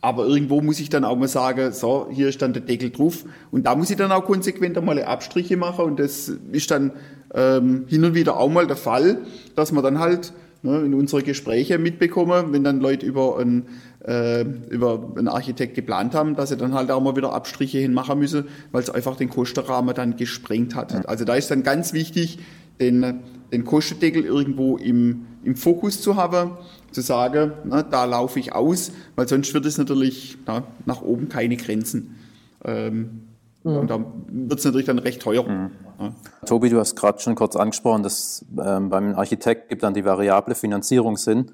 [0.08, 3.26] Aber irgendwo muss ich dann auch mal sagen, so, hier ist dann der Deckel drauf.
[3.50, 5.84] Und da muss ich dann auch konsequent einmal Abstriche machen.
[5.84, 6.92] Und das ist dann
[7.34, 9.18] ähm, hin und wieder auch mal der Fall,
[9.54, 13.66] dass man dann halt ne, in unsere Gespräche mitbekommen, wenn dann Leute über einen,
[14.02, 18.18] äh, über einen Architekt geplant haben, dass sie dann halt auch mal wieder Abstriche hinmachen
[18.18, 21.06] müssen, weil es einfach den Kostenrahmen dann gesprengt hat.
[21.06, 22.38] Also da ist dann ganz wichtig,
[22.80, 23.20] den,
[23.52, 26.52] den Kostendeckel irgendwo im, im Fokus zu haben,
[26.92, 31.28] zu sagen, na, da laufe ich aus, weil sonst wird es natürlich na, nach oben
[31.28, 32.16] keine Grenzen.
[32.64, 33.22] Ähm,
[33.64, 33.72] ja.
[33.72, 35.42] Und da wird es natürlich dann recht teuer.
[35.42, 35.70] Mhm.
[35.98, 36.12] Ja.
[36.46, 40.54] Tobi, du hast gerade schon kurz angesprochen, dass ähm, beim Architekt gibt dann die variable
[40.54, 41.50] Finanzierung Sinn.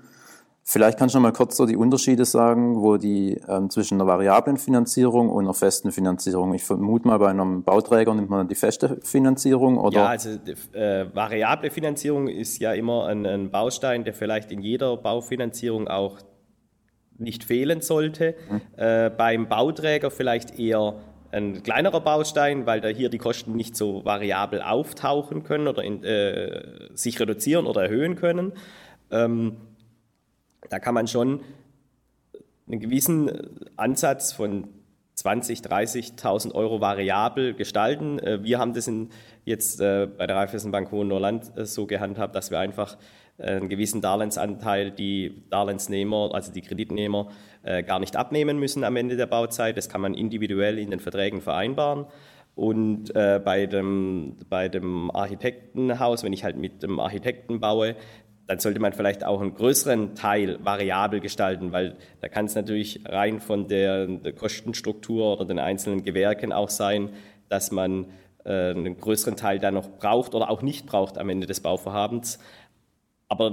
[0.66, 4.07] Vielleicht kannst du noch mal kurz so die Unterschiede sagen, wo die ähm, zwischen einer
[4.07, 6.55] variablen Finanzierung und einer festen Finanzierung.
[6.55, 9.98] Ich vermute mal, bei einem Bauträger nimmt man die feste Finanzierung oder?
[9.98, 14.96] Ja, also äh, variable Finanzierung ist ja immer ein, ein, Baustein, der vielleicht in jeder
[14.96, 16.16] Baufinanzierung auch
[17.18, 18.35] nicht fehlen sollte.
[18.48, 18.61] Mhm.
[18.79, 20.94] Äh, beim Bauträger vielleicht eher
[21.31, 26.03] ein kleinerer Baustein, weil da hier die Kosten nicht so variabel auftauchen können oder in,
[26.05, 28.53] äh, sich reduzieren oder erhöhen können.
[29.11, 29.57] Ähm,
[30.70, 31.40] da kann man schon
[32.66, 33.31] einen gewissen
[33.77, 34.68] Ansatz von
[35.14, 38.18] 20, 30.000 Euro variabel gestalten.
[38.18, 39.11] Äh, wir haben das in,
[39.44, 42.96] jetzt äh, bei der Raiffeisenbank Hohenlohrland äh, so gehandhabt, dass wir einfach
[43.37, 47.31] einen gewissen Darlehensanteil die Darlehensnehmer, also die Kreditnehmer,
[47.64, 49.77] äh, gar nicht abnehmen müssen am Ende der Bauzeit.
[49.77, 52.07] Das kann man individuell in den Verträgen vereinbaren.
[52.55, 57.96] Und äh, bei, dem, bei dem Architektenhaus, wenn ich halt mit dem Architekten baue,
[58.46, 63.00] dann sollte man vielleicht auch einen größeren Teil variabel gestalten, weil da kann es natürlich
[63.07, 67.11] rein von der, der, Kostenstruktur oder den einzelnen Gewerken auch sein,
[67.48, 68.07] dass man
[68.44, 72.38] äh, einen größeren Teil da noch braucht oder auch nicht braucht am Ende des Bauvorhabens.
[73.28, 73.50] Aber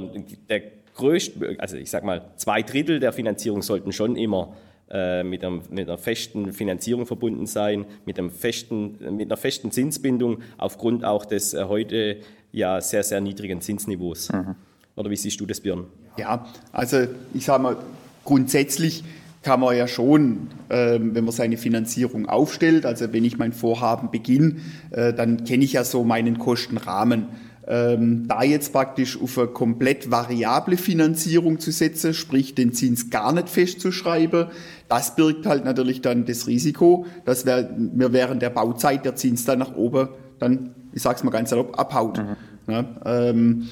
[0.49, 0.61] der
[0.95, 4.55] größt, also ich sag mal, zwei Drittel der Finanzierung sollten schon immer
[4.89, 9.71] äh, mit, einem, mit, einer festen Finanzierung verbunden sein, mit, einem festen, mit einer festen
[9.71, 12.17] Zinsbindung aufgrund auch des äh, heute
[12.51, 14.31] ja sehr, sehr niedrigen Zinsniveaus.
[14.33, 14.55] Mhm.
[14.95, 15.85] Oder wie siehst du das, Björn?
[16.17, 17.77] Ja, also ich sage mal,
[18.25, 19.03] grundsätzlich
[19.41, 24.11] kann man ja schon, ähm, wenn man seine Finanzierung aufstellt, also wenn ich mein Vorhaben
[24.11, 24.57] beginne,
[24.91, 27.25] äh, dann kenne ich ja so meinen Kostenrahmen.
[27.67, 33.31] Ähm, da jetzt praktisch auf eine komplett variable Finanzierung zu setzen, sprich den Zins gar
[33.31, 34.47] nicht festzuschreiben,
[34.89, 39.45] das birgt halt natürlich dann das Risiko, dass wir, wir während der Bauzeit der Zins
[39.45, 42.17] dann nach oben dann, ich sag's mal ganz salopp, abhaut.
[42.17, 42.35] Mhm.
[42.67, 43.69] Ja, ähm,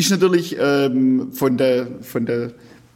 [0.00, 2.52] ist natürlich ähm, von der, von der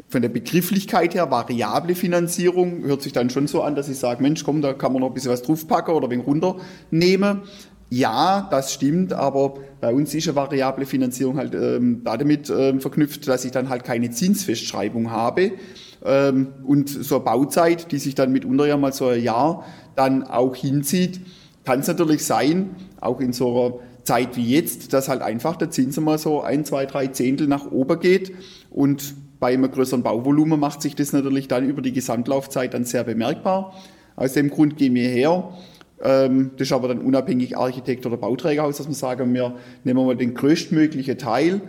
[0.08, 4.22] von der Begrifflichkeit her, variable Finanzierung, hört sich dann schon so an, dass ich sage,
[4.22, 7.40] Mensch, komm, da kann man noch ein bisschen was draufpacken oder ein wenig runternehmen.
[7.90, 13.26] Ja, das stimmt, aber bei uns ist eine variable Finanzierung halt ähm, damit ähm, verknüpft,
[13.26, 15.52] dass ich dann halt keine Zinsfestschreibung habe.
[16.04, 19.64] Ähm, und so eine Bauzeit, die sich dann mitunter ja mal so ein Jahr
[19.96, 21.20] dann auch hinzieht,
[21.64, 25.70] kann es natürlich sein, auch in so einer Zeit wie jetzt, dass halt einfach der
[25.70, 28.32] Zins mal so ein, zwei, drei Zehntel nach oben geht
[28.70, 33.04] und bei einem größeren Bauvolumen macht sich das natürlich dann über die Gesamtlaufzeit dann sehr
[33.04, 33.74] bemerkbar.
[34.16, 35.52] Aus dem Grund gehen wir her.
[36.02, 40.16] Ähm, das ist aber dann unabhängig Architekt oder Bauträgerhaus, dass wir sagen, wir nehmen mal
[40.16, 41.60] den größtmöglichen Teil,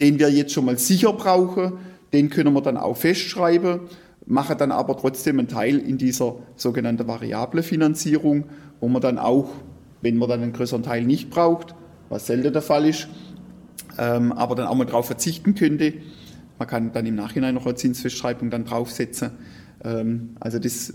[0.00, 1.74] den wir jetzt schon mal sicher brauchen,
[2.12, 3.80] den können wir dann auch festschreiben,
[4.26, 8.44] machen dann aber trotzdem einen Teil in dieser sogenannten variable Finanzierung,
[8.80, 9.50] wo man dann auch,
[10.02, 11.74] wenn man dann einen größeren Teil nicht braucht,
[12.10, 13.08] was selten der Fall ist,
[13.96, 15.94] ähm, aber dann auch mal darauf verzichten könnte,
[16.58, 19.30] man kann dann im Nachhinein noch eine Zinsfestschreibung dann draufsetzen.
[19.82, 20.92] Ähm, also das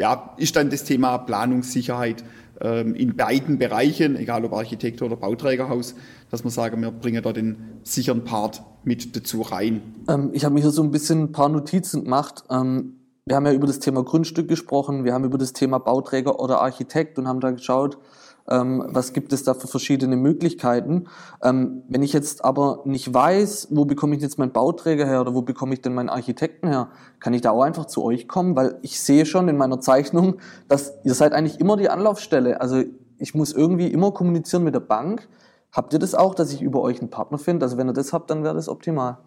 [0.00, 2.24] ja, ist dann das Thema Planungssicherheit
[2.60, 5.94] ähm, in beiden Bereichen, egal ob Architekt oder Bauträgerhaus,
[6.30, 9.82] dass man sagen, wir bringen da den sicheren Part mit dazu rein.
[10.08, 12.44] Ähm, ich habe mir hier so ein bisschen ein paar Notizen gemacht.
[12.48, 16.62] wir haben ja über das Thema Grundstück gesprochen, wir haben über das Thema Bauträger oder
[16.62, 17.98] Architekt und haben da geschaut,
[18.48, 21.06] ähm, was gibt es da für verschiedene Möglichkeiten.
[21.42, 25.34] Ähm, wenn ich jetzt aber nicht weiß, wo bekomme ich jetzt meinen Bauträger her oder
[25.34, 26.88] wo bekomme ich denn meinen Architekten her,
[27.20, 30.36] kann ich da auch einfach zu euch kommen, weil ich sehe schon in meiner Zeichnung,
[30.68, 32.60] dass ihr seid eigentlich immer die Anlaufstelle.
[32.60, 32.82] Also
[33.18, 35.28] ich muss irgendwie immer kommunizieren mit der Bank.
[35.72, 37.64] Habt ihr das auch, dass ich über euch einen Partner finde?
[37.64, 39.18] Also wenn ihr das habt, dann wäre das optimal.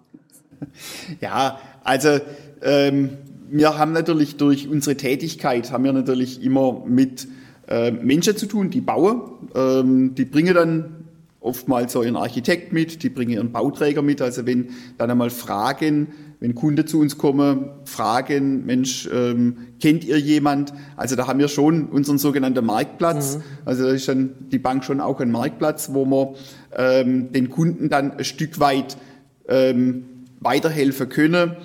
[1.22, 2.20] Ja, also
[2.64, 3.18] ähm,
[3.50, 7.28] wir haben natürlich durch unsere Tätigkeit, haben wir natürlich immer mit
[7.68, 9.22] äh, Menschen zu tun, die bauen.
[9.56, 11.08] Ähm, die bringen dann
[11.40, 14.22] oftmals so ihren Architekt mit, die bringen ihren Bauträger mit.
[14.22, 16.08] Also wenn dann einmal Fragen,
[16.40, 20.74] wenn Kunden zu uns kommen, fragen, Mensch, ähm, kennt ihr jemand?
[20.96, 23.38] Also da haben wir schon unseren sogenannten Marktplatz.
[23.38, 23.42] Mhm.
[23.66, 26.36] Also da ist dann die Bank schon auch ein Marktplatz, wo wir
[26.76, 28.98] ähm, den Kunden dann ein Stück weit
[29.48, 30.04] ähm,
[30.40, 31.56] weiterhelfen können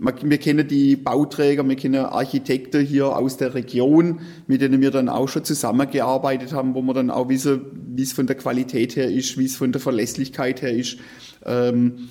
[0.00, 5.10] wir kennen die Bauträger, wir kennen Architekten hier aus der Region, mit denen wir dann
[5.10, 7.60] auch schon zusammengearbeitet haben, wo wir dann auch wissen,
[7.94, 10.96] wie es von der Qualität her ist, wie es von der Verlässlichkeit her ist.
[11.44, 12.08] Ähm,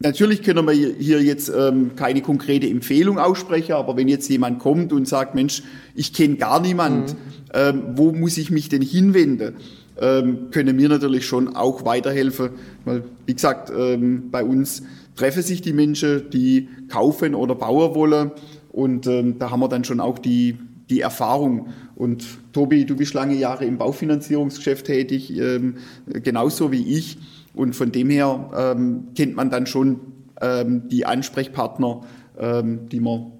[0.00, 4.92] natürlich können wir hier jetzt ähm, keine konkrete Empfehlung aussprechen, aber wenn jetzt jemand kommt
[4.92, 5.62] und sagt, Mensch,
[5.94, 7.16] ich kenne gar niemand, mhm.
[7.54, 9.54] ähm, wo muss ich mich denn hinwenden?
[10.00, 12.50] Ähm, können wir natürlich schon auch weiterhelfen,
[12.84, 14.82] weil, wie gesagt, ähm, bei uns
[15.16, 18.30] treffen sich die Menschen, die kaufen oder bauen wollen.
[18.70, 20.56] Und ähm, da haben wir dann schon auch die,
[20.88, 21.68] die Erfahrung.
[21.96, 27.18] Und Tobi, du bist lange Jahre im Baufinanzierungsgeschäft tätig, ähm, genauso wie ich.
[27.54, 30.00] Und von dem her ähm, kennt man dann schon
[30.40, 32.02] ähm, die Ansprechpartner,
[32.40, 33.32] die wir,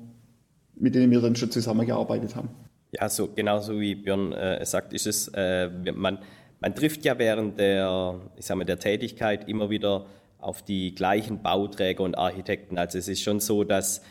[0.75, 2.49] mit denen wir dann schon zusammengearbeitet haben.
[2.93, 6.19] Ja, so genauso wie Björn äh, sagt, ist es, äh, man,
[6.61, 10.07] man trifft ja während der, ich sag mal, der Tätigkeit immer wieder
[10.39, 12.79] auf die gleichen Bauträger und Architekten.
[12.79, 14.03] Also es ist schon so, dass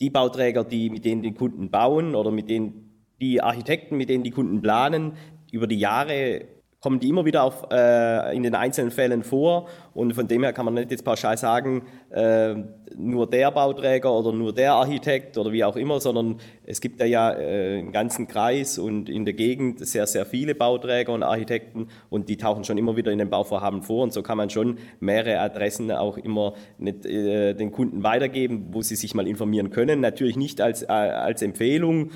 [0.00, 4.24] die Bauträger, die mit denen die Kunden bauen oder mit denen die Architekten, mit denen
[4.24, 5.12] die Kunden planen,
[5.52, 6.46] über die Jahre
[6.80, 9.68] kommen die immer wieder auf, äh, in den einzelnen Fällen vor.
[9.92, 12.54] Und von dem her kann man nicht jetzt pauschal sagen, äh,
[12.96, 17.32] nur der Bauträger oder nur der Architekt oder wie auch immer, sondern es gibt ja
[17.32, 22.28] äh, einen ganzen Kreis und in der Gegend sehr, sehr viele Bauträger und Architekten und
[22.28, 24.02] die tauchen schon immer wieder in den Bauvorhaben vor.
[24.02, 28.80] Und so kann man schon mehrere Adressen auch immer nicht, äh, den Kunden weitergeben, wo
[28.80, 30.00] sie sich mal informieren können.
[30.00, 32.10] Natürlich nicht als, äh, als Empfehlung.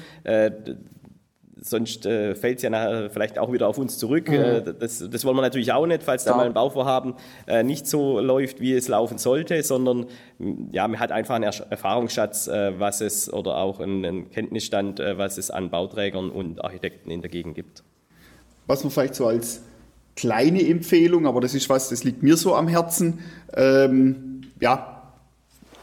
[1.66, 4.28] Sonst äh, fällt es ja nachher vielleicht auch wieder auf uns zurück.
[4.28, 4.34] Mhm.
[4.34, 7.14] Äh, das, das wollen wir natürlich auch nicht, falls da mal ein Bauvorhaben
[7.46, 10.04] äh, nicht so läuft, wie es laufen sollte, sondern
[10.72, 15.38] ja, man hat einfach einen Erfahrungsschatz, äh, was es oder auch einen Kenntnisstand, äh, was
[15.38, 17.82] es an Bauträgern und Architekten in der Gegend gibt.
[18.66, 19.62] Was man vielleicht so als
[20.16, 23.20] kleine Empfehlung, aber das ist was, das liegt mir so am Herzen.
[23.56, 24.93] Ähm, ja,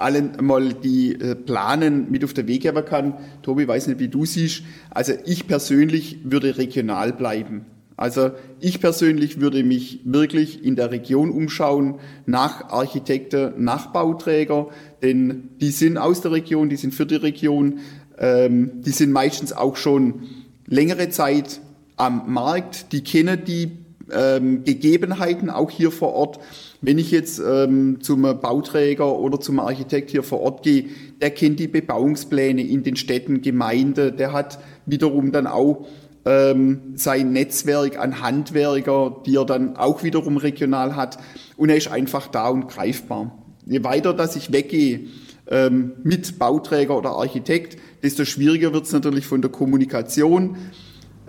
[0.01, 3.13] allen mal die äh, Planen mit auf den Weg geben kann.
[3.41, 4.63] Tobi, weiß nicht, wie du siehst.
[4.89, 7.65] Also ich persönlich würde regional bleiben.
[8.01, 14.69] Also ich persönlich würde mich wirklich in der Region umschauen nach Architekten, nach Bauträger,
[15.03, 17.79] denn die sind aus der Region, die sind für die Region,
[18.17, 20.23] ähm, die sind meistens auch schon
[20.65, 21.61] längere Zeit
[21.95, 23.71] am Markt, die kennen die
[24.13, 26.39] ähm, Gegebenheiten auch hier vor Ort.
[26.81, 30.85] Wenn ich jetzt ähm, zum Bauträger oder zum Architekt hier vor Ort gehe,
[31.21, 35.85] der kennt die Bebauungspläne in den Städten, Gemeinde, der hat wiederum dann auch
[36.25, 41.17] ähm, sein Netzwerk an Handwerker, die er dann auch wiederum regional hat
[41.57, 43.37] und er ist einfach da und greifbar.
[43.65, 45.07] Je weiter, dass ich weggehe
[45.47, 50.57] ähm, mit Bauträger oder Architekt, desto schwieriger wird es natürlich von der Kommunikation.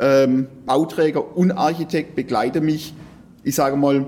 [0.03, 2.93] Ähm, Bauträger und Architekt begleiten mich,
[3.45, 4.05] ich sage mal,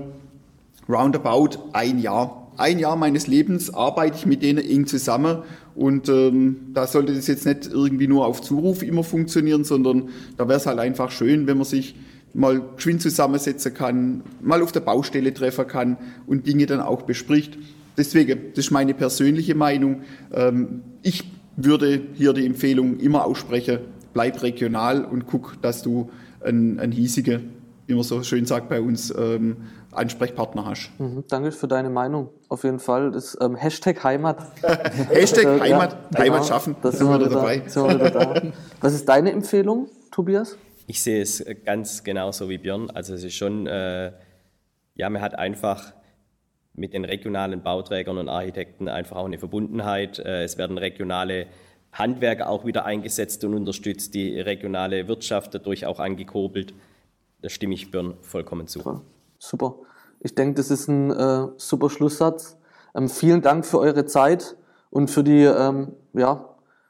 [0.89, 2.51] roundabout ein Jahr.
[2.57, 7.27] Ein Jahr meines Lebens arbeite ich mit denen eng zusammen und ähm, da sollte das
[7.27, 11.47] jetzt nicht irgendwie nur auf Zuruf immer funktionieren, sondern da wäre es halt einfach schön,
[11.47, 11.95] wenn man sich
[12.33, 17.57] mal geschwind zusammensetzen kann, mal auf der Baustelle treffen kann und Dinge dann auch bespricht.
[17.97, 20.01] Deswegen, das ist meine persönliche Meinung.
[20.33, 21.23] Ähm, ich
[21.55, 23.79] würde hier die Empfehlung immer aussprechen,
[24.15, 26.09] bleib regional und guck, dass du
[26.43, 27.53] einen, einen hiesigen,
[27.85, 29.57] wie man so schön sagt bei uns, ähm,
[29.91, 30.89] Ansprechpartner hast.
[30.97, 32.29] Mhm, danke für deine Meinung.
[32.47, 33.11] Auf jeden Fall.
[33.11, 34.37] Das ähm, Hashtag Heimat.
[35.09, 36.43] Hashtag äh, Heimat, ja, Heimat genau.
[36.43, 36.75] schaffen.
[36.81, 37.61] Da sind wir wieder dabei.
[37.67, 38.41] Sind wir wieder da.
[38.79, 40.57] Was ist deine Empfehlung, Tobias?
[40.87, 42.89] Ich sehe es ganz genauso wie Björn.
[42.91, 44.13] Also es ist schon, äh,
[44.95, 45.93] ja, man hat einfach
[46.73, 50.19] mit den regionalen Bauträgern und Architekten einfach auch eine Verbundenheit.
[50.19, 51.47] Äh, es werden regionale
[51.95, 56.73] Handwerker auch wieder eingesetzt und unterstützt, die regionale Wirtschaft dadurch auch angekurbelt.
[57.41, 59.01] Da stimme ich Björn vollkommen zu.
[59.39, 59.75] Super.
[60.19, 62.57] Ich denke, das ist ein äh, super Schlusssatz.
[62.95, 64.55] Ähm, vielen Dank für eure Zeit
[64.89, 66.49] und für die ähm, ja,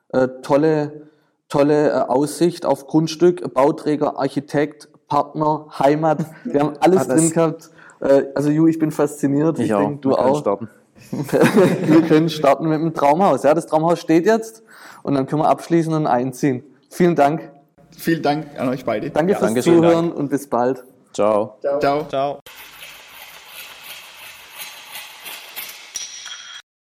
[0.10, 1.10] äh, tolle,
[1.50, 6.26] tolle äh, Aussicht auf Grundstück, Bauträger, Architekt, Partner, Heimat.
[6.46, 7.22] Wir haben alles Alles.
[7.22, 7.70] drin gehabt.
[8.00, 9.60] Äh, also Ju, ich bin fasziniert.
[9.60, 9.82] Ich, auch.
[9.82, 10.39] denke, du Wir können auch.
[10.39, 10.70] starten.
[11.12, 13.44] wir können starten mit dem Traumhaus.
[13.44, 14.63] Ja, das Traumhaus steht jetzt
[15.06, 16.63] und dann können wir abschließen und einziehen.
[16.89, 17.52] Vielen Dank.
[17.96, 19.12] Vielen Dank an euch beide.
[19.12, 20.84] Danke fürs danke, Zuhören und bis bald.
[21.13, 21.58] Ciao.
[21.80, 22.08] Ciao.
[22.08, 22.39] Ciao.